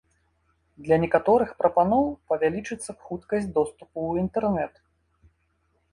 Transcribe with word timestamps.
Для 0.87 0.97
некаторых 1.03 1.49
прапаноў 1.61 2.05
павялічыцца 2.33 2.91
хуткасць 3.05 3.49
доступу 3.59 3.91
ў 3.91 4.13
інтэрнэт. 4.27 4.73